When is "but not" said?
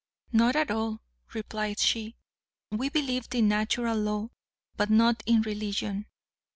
4.75-5.21